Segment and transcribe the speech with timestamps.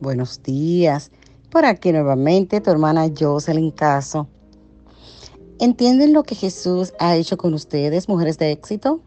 [0.00, 1.10] Buenos días.
[1.50, 4.28] Por aquí nuevamente tu hermana Jocelyn Caso.
[5.58, 9.00] ¿Entienden lo que Jesús ha hecho con ustedes, mujeres de éxito?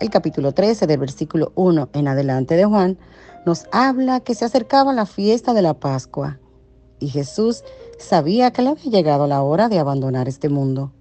[0.00, 2.98] El capítulo 13 del versículo 1 en adelante de Juan
[3.44, 6.38] nos habla que se acercaba la fiesta de la Pascua
[7.00, 7.64] y Jesús
[7.98, 10.92] sabía que le había llegado la hora de abandonar este mundo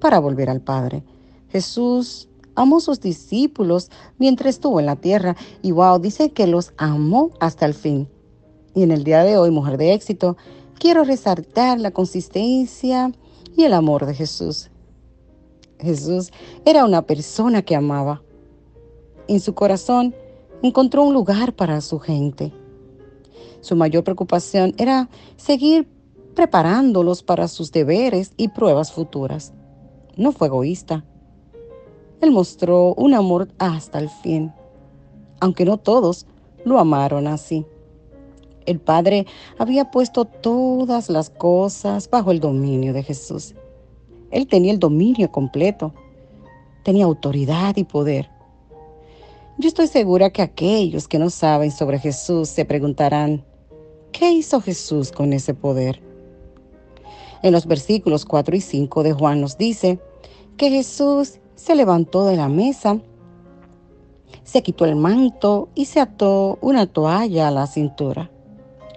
[0.00, 1.02] para volver al Padre.
[1.48, 2.28] Jesús
[2.62, 7.66] amó sus discípulos mientras estuvo en la tierra y wow, dice que los amó hasta
[7.66, 8.08] el fin.
[8.74, 10.36] Y en el día de hoy, mujer de éxito,
[10.78, 13.12] quiero resaltar la consistencia
[13.56, 14.70] y el amor de Jesús.
[15.78, 16.30] Jesús
[16.64, 18.22] era una persona que amaba.
[19.28, 20.14] En su corazón
[20.62, 22.52] encontró un lugar para su gente.
[23.60, 25.88] Su mayor preocupación era seguir
[26.34, 29.52] preparándolos para sus deberes y pruebas futuras.
[30.16, 31.04] No fue egoísta.
[32.20, 34.52] Él mostró un amor hasta el fin,
[35.40, 36.26] aunque no todos
[36.64, 37.64] lo amaron así.
[38.66, 39.26] El Padre
[39.58, 43.54] había puesto todas las cosas bajo el dominio de Jesús.
[44.30, 45.94] Él tenía el dominio completo,
[46.84, 48.30] tenía autoridad y poder.
[49.58, 53.44] Yo estoy segura que aquellos que no saben sobre Jesús se preguntarán,
[54.12, 56.00] ¿qué hizo Jesús con ese poder?
[57.42, 59.98] En los versículos 4 y 5 de Juan nos dice
[60.56, 62.98] que Jesús se levantó de la mesa,
[64.44, 68.30] se quitó el manto y se ató una toalla a la cintura.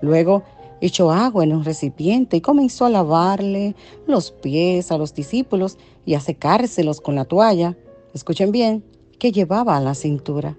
[0.02, 0.44] Luego
[0.80, 3.76] echó agua en un recipiente y comenzó a lavarle
[4.08, 7.78] los pies a los discípulos y a secárselos con la toalla,
[8.14, 8.82] escuchen bien,
[9.20, 10.58] que llevaba a la cintura.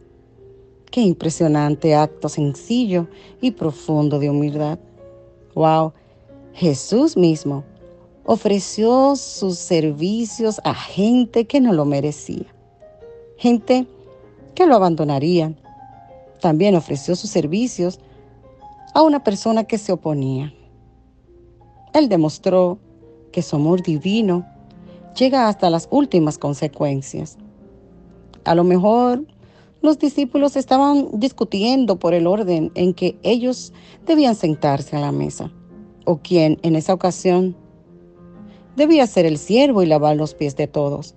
[0.90, 3.08] Qué impresionante acto sencillo
[3.40, 4.78] y profundo de humildad.
[5.54, 5.94] Wow,
[6.52, 7.64] Jesús mismo
[8.24, 12.46] ofreció sus servicios a gente que no lo merecía,
[13.36, 13.86] gente
[14.54, 15.54] que lo abandonaría.
[16.40, 18.00] También ofreció sus servicios
[18.94, 20.52] a una persona que se oponía.
[21.92, 22.78] Él demostró
[23.32, 24.46] que su amor divino
[25.16, 27.36] llega hasta las últimas consecuencias.
[28.44, 29.24] A lo mejor
[29.80, 33.72] los discípulos estaban discutiendo por el orden en que ellos
[34.06, 35.50] debían sentarse a la mesa,
[36.04, 37.56] o quien en esa ocasión
[38.76, 41.14] debía ser el siervo y lavar los pies de todos.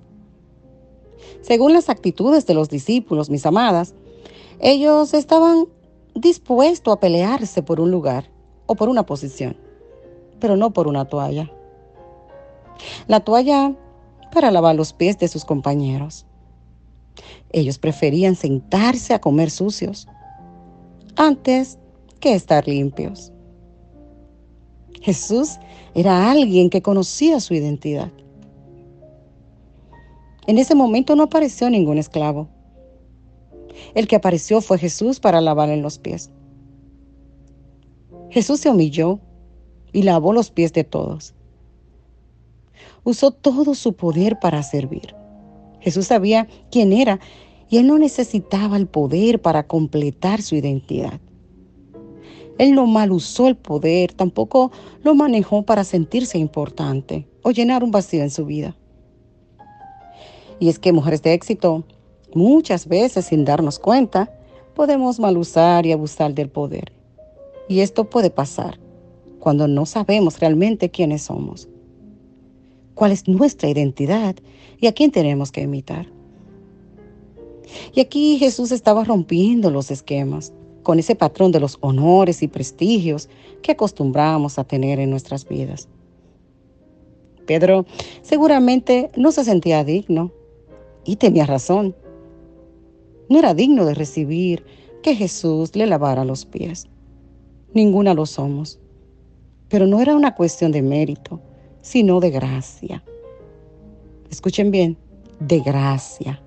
[1.42, 3.96] Según las actitudes de los discípulos, mis amadas,
[4.60, 5.66] ellos estaban
[6.16, 8.30] dispuestos a pelearse por un lugar
[8.66, 9.58] o por una posición,
[10.40, 11.52] pero no por una toalla.
[13.08, 13.74] La toalla
[14.32, 16.26] para lavar los pies de sus compañeros.
[17.52, 20.08] Ellos preferían sentarse a comer sucios
[21.16, 21.80] antes
[22.20, 23.32] que estar limpios.
[25.08, 25.58] Jesús
[25.96, 28.12] era alguien que conocía su identidad.
[30.48, 32.50] En ese momento no apareció ningún esclavo.
[33.96, 36.30] El que apareció fue Jesús para lavarle los pies.
[38.32, 39.22] Jesús se humilló
[39.94, 41.34] y lavó los pies de todos.
[43.06, 45.16] Usó todo su poder para servir.
[45.80, 47.22] Jesús sabía quién era
[47.70, 51.22] y él no necesitaba el poder para completar su identidad.
[52.58, 54.72] Él no mal usó el poder, tampoco
[55.04, 58.76] lo manejó para sentirse importante o llenar un vacío en su vida.
[60.60, 61.84] Y es que mujeres de éxito,
[62.34, 64.32] muchas veces sin darnos cuenta,
[64.74, 66.92] podemos mal usar y abusar del poder.
[67.68, 68.80] Y esto puede pasar
[69.40, 71.70] cuando no sabemos realmente quiénes somos,
[72.96, 74.36] cuál es nuestra identidad
[74.80, 76.08] y a quién tenemos que imitar.
[77.94, 80.54] Y aquí Jesús estaba rompiendo los esquemas
[80.88, 83.28] con ese patrón de los honores y prestigios
[83.62, 85.90] que acostumbramos a tener en nuestras vidas.
[87.46, 87.86] Pedro
[88.22, 90.32] seguramente no se sentía digno
[91.04, 91.94] y tenía razón.
[93.28, 94.64] No era digno de recibir
[95.04, 96.88] que Jesús le lavara los pies.
[97.74, 98.80] Ninguna lo somos.
[99.68, 101.42] Pero no era una cuestión de mérito,
[101.82, 103.04] sino de gracia.
[104.30, 104.98] Escuchen bien,
[105.42, 106.42] de gracia.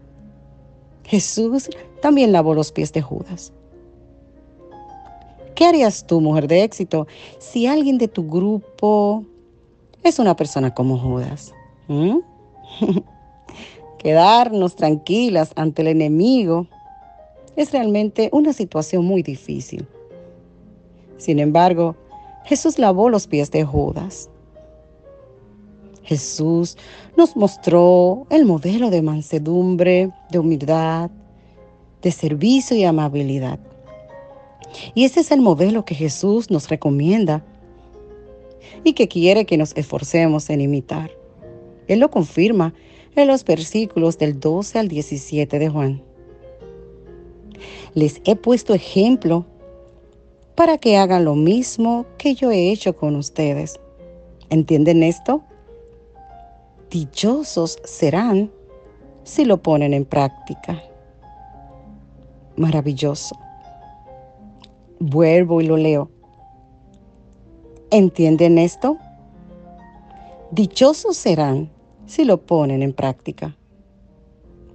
[1.05, 1.69] Jesús
[2.00, 3.53] también lavó los pies de Judas.
[5.61, 7.07] ¿Qué harías tú, mujer de éxito,
[7.39, 9.27] si alguien de tu grupo
[10.03, 11.53] es una persona como Judas?
[11.87, 12.17] ¿Mm?
[13.99, 16.67] Quedarnos tranquilas ante el enemigo
[17.57, 19.87] es realmente una situación muy difícil.
[21.19, 21.95] Sin embargo,
[22.47, 24.31] Jesús lavó los pies de Judas.
[26.05, 26.79] Jesús
[27.19, 31.11] nos mostró el modelo de mansedumbre, de humildad,
[32.01, 33.61] de servicio y amabilidad.
[34.94, 37.44] Y ese es el modelo que Jesús nos recomienda
[38.84, 41.11] y que quiere que nos esforcemos en imitar.
[41.88, 42.72] Él lo confirma
[43.17, 46.02] en los versículos del 12 al 17 de Juan.
[47.94, 49.44] Les he puesto ejemplo
[50.55, 53.81] para que hagan lo mismo que yo he hecho con ustedes.
[54.50, 55.43] ¿Entienden esto?
[56.90, 58.50] Dichosos serán
[59.25, 60.82] si lo ponen en práctica.
[62.56, 63.37] Maravilloso.
[65.00, 66.11] Vuelvo y lo leo.
[67.91, 68.99] ¿Entienden esto?
[70.50, 71.70] Dichosos serán
[72.05, 73.56] si lo ponen en práctica.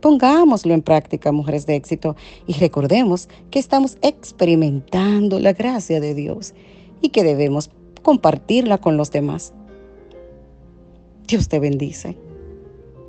[0.02, 2.16] Pongámoslo en práctica, mujeres de éxito,
[2.48, 6.54] y recordemos que estamos experimentando la gracia de Dios
[7.02, 7.70] y que debemos
[8.02, 9.54] compartirla con los demás.
[11.28, 12.18] Dios te bendice.